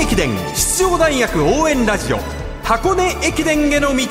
[0.00, 2.18] 根駅伝出場大学応援ラジオ
[2.62, 4.06] 箱根駅伝への道。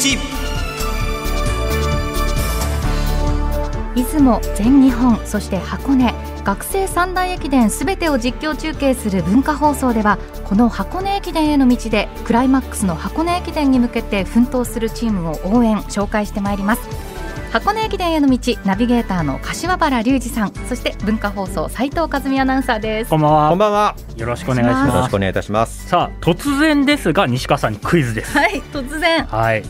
[3.96, 17.09] 出雲全日本そして箱根学生三大駅伝すべてを実況中継する文化放送ではこの箱根駅伝への道でクライマックスの箱根駅伝に向けて奮闘するチームを応援紹介してまいります。
[17.52, 20.54] 箱根駅伝への道ナビゲーターの柏原隆二さん。
[20.68, 23.10] そして文化放送斉藤和美アナウンサーです。
[23.10, 23.50] こんばんは。
[23.50, 23.96] こんばんは。
[24.18, 25.88] よろしくお願いしよろますしくお願いいたします。
[25.88, 28.38] さあ突然ですが西川さんにクイズです。
[28.38, 29.26] はい突然。
[29.26, 29.64] はい。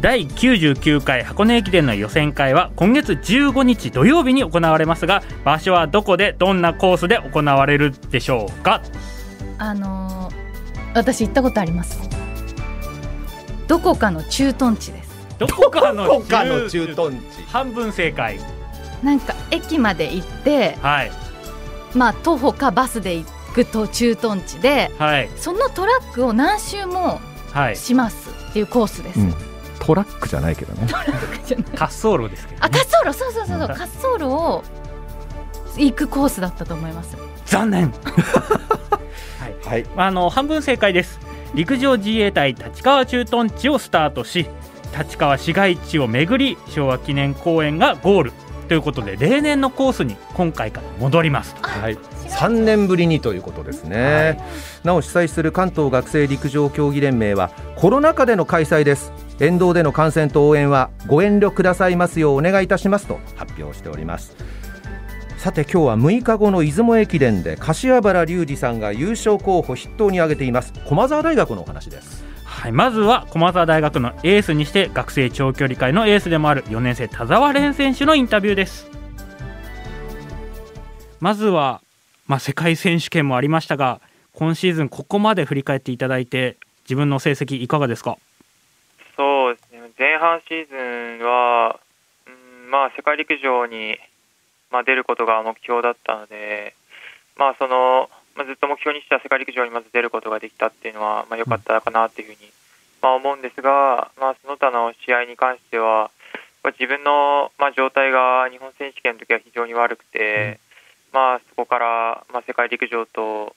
[0.00, 8.82] 第99回箱根駅伝の予選会は今月15日土曜日に行われますが場所はどこでどんなコースで行われるでしょうか？
[9.58, 10.34] あのー
[10.94, 11.98] 私行ったことあります。
[13.66, 16.22] どこかの駐屯地ですどこかの
[16.68, 17.42] 駐屯地。
[17.46, 18.38] 半分正解。
[19.02, 21.12] なんか駅まで行ってはい。
[21.94, 25.30] まあ徒歩かバスで行くと駐屯地ではい。
[25.36, 27.20] そのトラックを何周も
[27.52, 27.76] はい。
[27.76, 29.34] しますっていうコースです、うん。
[29.80, 30.88] トラックじゃないけどね。
[30.90, 33.12] 滑走路ですけど、あね、滑走路。
[33.12, 33.68] そうそうそうそう。
[33.68, 33.68] うん。
[33.68, 34.64] 滑走路を
[35.76, 37.16] 行くコースだったと思います。
[37.46, 37.92] 残念。
[39.64, 39.86] はい。
[39.96, 41.20] あの半分正解です。
[41.54, 44.46] 陸上自衛隊立川駐屯地をスタートし
[44.96, 48.32] 立川市街地を巡り昭和記念公園がゴール
[48.68, 51.98] ということで例年のコースに今回から戻りますとはい。
[52.28, 54.40] 三年ぶりにということですね。
[54.82, 59.12] なお主催する関東学生陸上競技連盟はコロナ禍での開催です。
[59.40, 64.34] 沿道での観戦と応援はご遠慮くださいますようお願いいたしますと発表しております。
[65.36, 72.23] さて今日は6日後の出雲駅伝で柏原隆二さんが優勝候補筆頭に挙げています駒澤大学のお話です。
[72.54, 78.90] はい、まずは駒澤大学のエースにして学生長距離界のエースでもある4年生田澤廉選手のインタビューです。
[81.20, 81.82] まずは、
[82.26, 84.00] まあ、世界選手権もありましたが
[84.32, 88.16] 今シーズンここまで振り返っていただいて自分の成績いかがですか？
[89.16, 91.78] そうですね、前半シーズンは、
[92.26, 92.30] う
[92.66, 93.98] んまあ、世界陸上に、
[94.70, 96.74] まあ、出ることが目標だったので、
[97.36, 102.50] まあそのまあ、ずっと目標にした世界陸上にまず出ることができたっていうのは、まあ、良かったかなというふうに、
[103.02, 106.10] まあ、思うんですが、まあ、その他の試合に関しては、
[106.62, 110.58] まあ自分の、まあ、状態が日本選手権の時は非常に悪くて、
[111.12, 113.54] まあ、そこから、まあ、世界陸上と、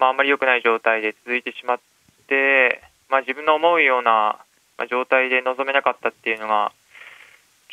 [0.00, 1.78] まあ、あんまり良くない状態で続いてしまっ
[2.26, 4.38] て、まあ、自分の思うような
[4.78, 6.72] まあ状態で臨めなかったっていうのが、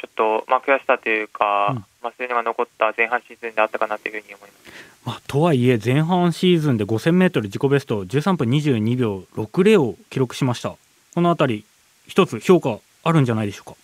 [0.05, 1.85] ちょっと、まあ、悔しさというか、うん。
[2.01, 4.71] まあ、そういうのが残った前半シーズンであったかなというふうに思います。
[5.05, 10.75] まあ、とはいえ前半シーズンで 5000m 自己ベスト13分22秒60を記録しました。
[11.13, 11.65] このあたり
[12.07, 13.77] 一つ評価あるんじゃないでしょうか？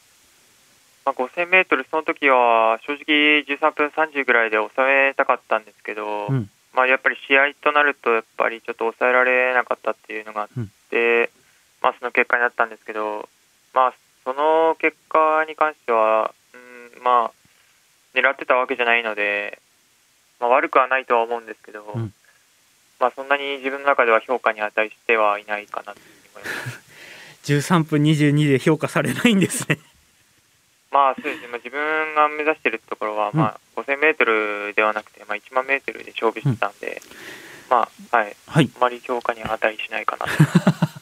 [1.06, 6.50] まあ、5000メートル、その時は正直13分30ぐらいで収めたかったんですけど、うん。
[6.74, 10.50] まあ、やっぱり試合となると、やっぱりちょっと抑えられなかったっていうのがあっ
[10.90, 11.31] て、
[11.81, 13.28] まあ、その結果になったんですけど、
[13.74, 13.94] まあ、
[14.24, 17.32] その結果に関しては、うん、まあ、
[18.14, 19.59] 狙ってたわけじゃないので、
[20.40, 22.14] まあ、悪くはないとは思うんですけど、うん。
[23.00, 26.92] まあ、そんなに自分の中では評価に値してはいないかなというふうに思います。
[27.44, 29.80] 13分22で評価されないんですね。
[30.92, 37.02] まあそうですね、まあ、自分が目指しているところは、まあ、5000メートルではなくて、まあ、1万メートルで勝負してたんで、
[37.70, 38.70] まあ、はい、はい。
[38.76, 40.31] あまり評価には値しないかなと。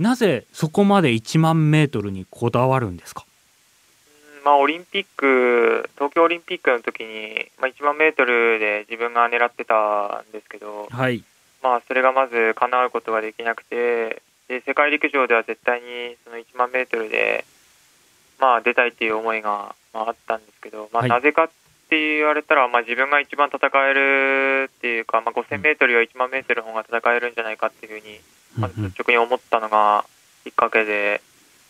[0.00, 3.24] なぜそこまで1万メートルにこだわるんですか？
[3.24, 11.22] うんまあ、オリンピック、東京オリンピックの時に、まあ、1万メートルで自分が狙ってたんですけど、はい。
[11.62, 17.44] まあ、それがまず叶うことができなくて、で世界陸上では絶対にその1万メートルで、
[18.38, 21.10] まあ、出たいっていう思いが、まあ、あったんですけど、まあ、はい。
[21.10, 21.50] なぜかっ
[21.90, 28.18] て言われたら、まあ、自分が一番戦えるっていうか、まあ、5000メートルより1万メートルの方が戦えるんじゃないかっていうふうに、
[28.56, 28.90] まあ、うんうん。
[28.90, 30.04] 率直に思ったのが
[30.44, 31.20] きっかけで、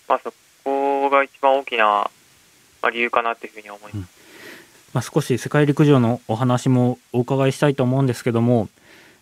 [0.09, 0.33] まあ、そ
[0.65, 2.11] こが一番大きな、ま
[2.83, 4.21] あ、理由かなっていうふうに思います。
[4.93, 8.69] まあ、少し世界陸上のお話もお伺いしたいと思うんですけども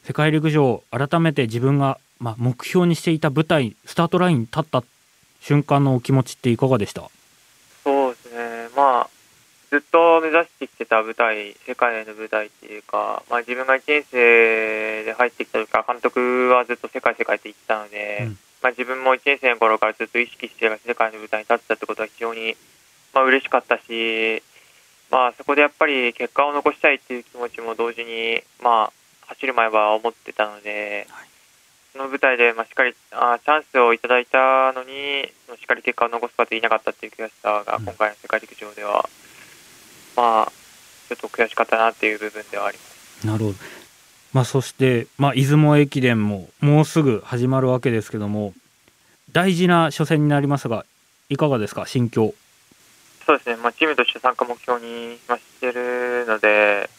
[0.05, 4.83] 世界陸上改めて自分がまあ目標にしていた舞台スタートラインに立った
[5.43, 7.03] 瞬間のお気持ちっていかがでした？
[9.71, 18.39] ずっと目指してきてた舞台、世界への舞台っていうか、まあ、自分が1年生で入ってきた時から、監督はずっと世界、世界って言ってたので、うん。
[18.63, 22.57] まあ、自分も1年生の頃からずっと意識して世界の舞台に立ってたってことは非常に、
[23.13, 24.43] まあ嬉しかったし、
[25.11, 28.93] まあ、そこでやっぱり結果を残したいっていう気持ちも同時に、まあ、
[29.27, 31.29] 走る前は思ってたので、はい。
[31.93, 35.29] その舞台で、まあ、しっかりあチャンスをいただいたのに、
[35.59, 39.09] しっかり結果を残すことができなかったっていう悔しさが、うん今回の世界陸上では、
[40.19, 40.53] まあ、
[41.09, 43.27] ちょっと悔しかったなっていう部分ではあります。
[43.27, 43.55] なるほど。
[44.33, 48.53] まあ、そして、まあ、出雲駅伝ももうすぐ始まるわけですけども
[49.33, 50.85] 大事な初戦になりますが
[51.29, 51.87] いかがですか？
[51.87, 52.35] 心境。
[53.25, 56.91] そうですね、まあ、チームとして参加目標に、まあ、してるので、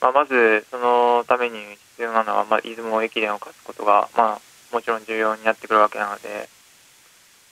[0.00, 1.58] まあ、まずそのために
[1.92, 4.40] 必要なのは、まあ、出雲駅伝を勝つことが、まあ、
[4.72, 6.48] もちろん重要になってくるわけなので、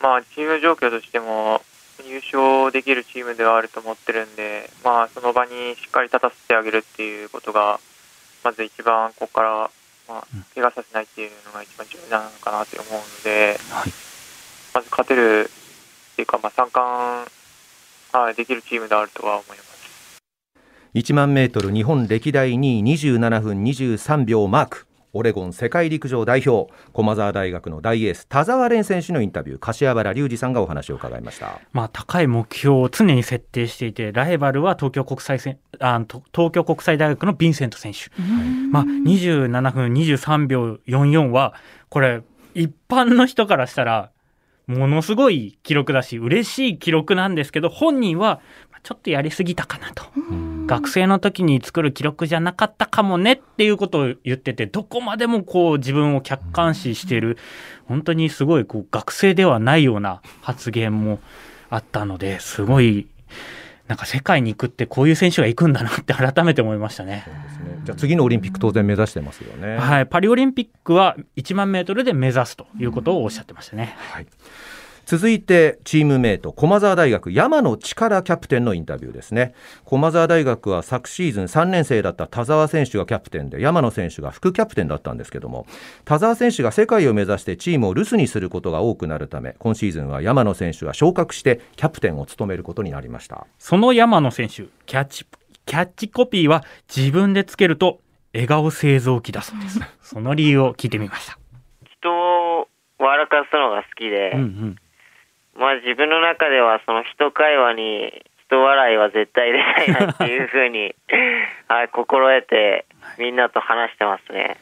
[0.00, 1.62] まあ、チーム状況としても
[2.02, 7.78] 優勝できるチームではあると思ってるんで、まあ、その場にしっかり立たせてあげるっていうことが、
[8.42, 9.70] まず一番ここから、
[10.08, 13.92] まあ、怪我させないっていうのが一番重要なのかなと思うので、はい。
[14.74, 15.48] まず勝てる
[16.12, 17.30] っていうか、まあ、三冠、
[18.12, 19.64] はい、できるチームであるとは思います。
[20.94, 31.60] 1万メートル日本歴代2位27分23秒マークオレゴン世界陸上代表駒澤大学の大エース田澤廉選手のインタビュー柏原隆二さんがお話を伺いました。
[31.72, 38.10] まあ、高い目標を常に設定していてライバルは東京国際せあと東京国際大学のヴィンセント選手、
[38.70, 41.54] まあ、27分23秒44は
[41.88, 42.22] これ
[42.54, 44.10] 一般の人からしたら
[44.66, 48.40] ものすごい記録だし嬉しい記録なんですけど本人は
[48.82, 50.04] ちょっとやりすぎたかなと
[50.66, 57.38] 学生の時に作る記録じゃなかったかもねっていうことを言っててどこまでもこう自分を客観視している
[57.86, 61.20] 本当にすごいこう学生ではないような発言も
[61.70, 63.06] あったのですごい
[63.88, 67.24] なんか世界に行くってこういう選手が行くんだなって改めて思いましたね。
[67.84, 69.76] じゃあ次のオリンピック当然目指してますよね。
[69.76, 73.94] はい、パリオリンピックは1万メートルで目指すということをおっしゃってましたね。
[73.98, 74.26] はい
[75.06, 79.54] 続いてチームメイト駒澤大学山野力キャプテンのインタビューですね
[79.84, 85.66] 駒澤大学は昨シーズン3年生だった田澤選手がキャプテンで山野選手が副キャプテンだったんですけども
[86.04, 95.26] 田澤選手が世界を目指してチームを留守にすることが多くなるため今シーズンは山野選手が昇格してキャプテンを務めることになりましたその山野選手キャッチ
[95.66, 96.62] キャッチコピーは
[96.94, 98.00] 自分でつけると
[98.34, 99.80] 笑顔製造機だそうです。
[100.02, 101.38] その理由を聞いてみました。
[101.98, 102.68] 人を
[102.98, 104.76] 笑かすのが好きで、うんうん。
[105.56, 110.94] まあ自分の中ではその人会話に人笑いは絶対出ないなっていうふうに、
[111.68, 112.86] はい、心得て
[113.18, 114.40] みんなと話してますね。
[114.40, 114.56] やっ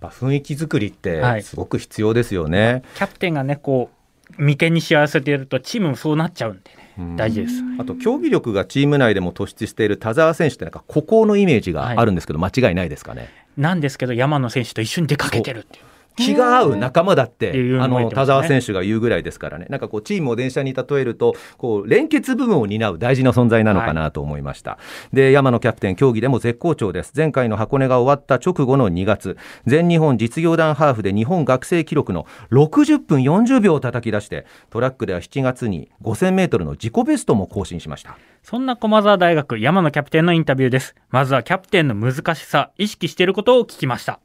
[0.00, 3.90] ぱ雰囲気作りってはいすごく必要ですよね、キャプテンがね、こ
[4.38, 7.62] う、眉間にしわ寄せているとチームもそうなっちゃうんでね、うん大事です。
[7.78, 13.28] あと競技力がチーム内でも突出している田澤選手ってなんか孤高のイメージがあるんですけど、間違いないですかね？
[13.56, 15.84] なんですけど、山野選手と一緒に出かけてるっていう。
[16.18, 17.50] 気が合う仲間だって、
[17.80, 24.78] あの田澤選手が言うぐらいですからね、なんかこうチームを電車に例えると、こう連結部分を担う大事な存在なのかなと思いました。
[25.12, 27.12] で、山野キャプテン、競技でも絶好調です。
[27.16, 29.36] 前回の箱根が終わった直後の2月、
[29.66, 38.18] 全日本実業団ハーフで日本学生記録の60分40秒を叩き出して、トラックでは7月に5000メートルの自己ベストも更新しました。
[38.42, 40.94] そんな駒澤大学山野キャプテンのインタビューです。
[41.10, 44.20] まずはキャプテンの難しさ、意識していることを聞きました。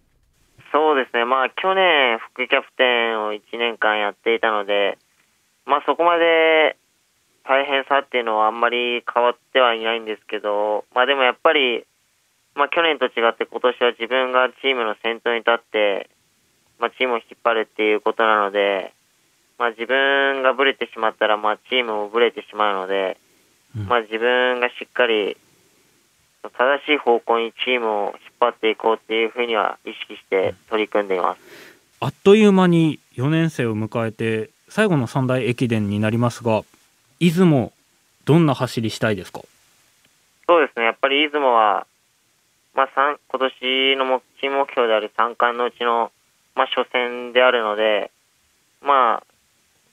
[1.43, 4.97] まあ去年副キャプテンを1年間やっていたので、
[5.65, 6.77] まあそこまで
[7.43, 11.83] 大変さっていうのはあんまり変わってはいないんですけど、まあでもやっぱり、
[12.55, 16.09] まあ去年と違って今年は自分がチームの先頭に立って、
[16.79, 18.93] まあチームを引っ張るっていうことなので、
[19.59, 23.19] まあ自分がブレてしまったら、まあチームもブレてしまうので、
[23.75, 23.87] うん。
[23.87, 25.35] まあ自分がしっかり
[26.49, 31.41] 正しい方向にチームを引っ張っていこうっていうふうには意識して取り組んでいます。
[32.01, 36.63] あっという間に4年生を迎えて最後の三大駅伝になりますが
[37.19, 37.71] 出雲
[38.25, 39.41] どんな走りしたいですか？
[40.47, 41.87] そうですね、やっぱり出雲は、
[42.75, 46.11] まあ、三今年の目チーム目標である三冠のうちの、
[46.55, 48.11] まあ、初戦であるので、
[48.81, 49.23] まあ、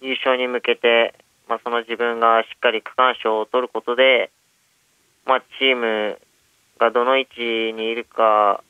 [0.00, 1.14] 優勝に向けて、
[1.48, 4.30] まあ、その自分がしっかり区間賞を取ることで、
[5.26, 6.18] まあ、チーム
[6.80, 7.40] がどの位置
[7.74, 8.64] にいるか、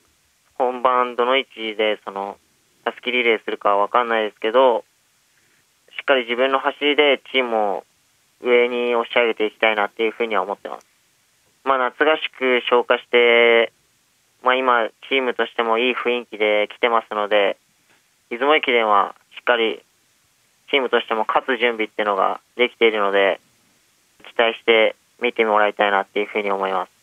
[0.59, 2.37] 本番どの位置でその、
[2.85, 4.85] たすきリレーするかは分かんないですけど、
[5.97, 7.85] しっかり自分の走りでチームを
[8.43, 10.87] 上に押し上げていきたいなっていうふうには思ってます。
[11.65, 13.73] まあ、夏合宿消化して、
[14.43, 17.59] まあ、今、チームとしてもいい雰囲気で来てますので、
[18.31, 19.83] 出雲駅伝はしっかり
[20.71, 23.41] チームとしても勝つ準備っていうのができているので、
[24.25, 27.00] 期待して見てもらいたいなっていうふうに思います。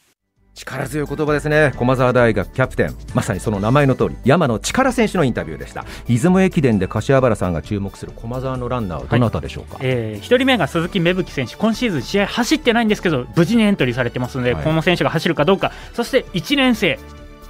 [0.57, 1.71] 力強い言葉ですね。
[1.77, 2.95] 駒澤大学キャプテン。
[3.13, 5.85] まさにその名前の通り山野力選手のインタビューでした。
[6.07, 11.55] 出雲駅伝で柏原さんが注目する駒澤のランナーはどなたでしょうか、えー、1人目が鈴木芽吹選手。
[11.55, 14.63] 今シーズン試合走ってないんですけど無事にエントリーされてますので、はい。
[14.63, 15.71] この選手が走るかどうか。
[15.93, 16.99] そして1年生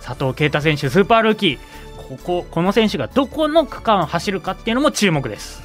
[0.03, 1.59] 佐藤圭太選手スーパールーキー。
[1.97, 5.61] こここの選手がどこの区間を走るかっていうのも注目です。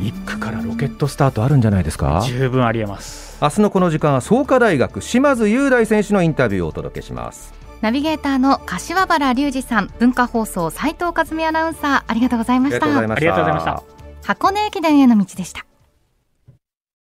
[0.00, 2.22] 1区からロケットスタートあるんじゃないですか？
[2.26, 7.52] 十分ありえます明日のこの時間は創価大学島津雄大選手のインタビューをお届けします。
[7.80, 12.86] ナビゲーターの柏原隆二さん文化放送斉藤和美アナウンサーありがとうございました。
[12.86, 13.82] ありがとうございました。
[14.22, 15.66] 箱根駅伝への道でした